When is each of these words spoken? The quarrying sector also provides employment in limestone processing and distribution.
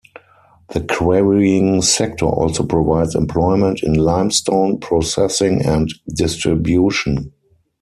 The 0.73 0.79
quarrying 0.81 1.83
sector 1.83 2.25
also 2.25 2.65
provides 2.65 3.13
employment 3.13 3.83
in 3.83 3.93
limestone 3.93 4.79
processing 4.79 5.63
and 5.63 5.93
distribution. 6.15 7.31